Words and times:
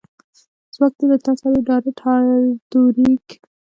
ځواک 0.75 0.93
دې 0.99 1.05
له 1.11 1.17
تا 1.25 1.31
سره 1.39 1.47
وي 1.53 1.61
ډارت 1.67 1.97
هارډویر 2.03 2.95
هیک 3.09 3.27